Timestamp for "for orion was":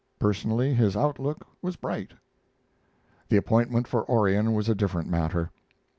3.87-4.67